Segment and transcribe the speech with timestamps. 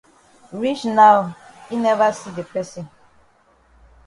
[0.61, 1.35] Reach now
[1.69, 2.89] yi never see the person.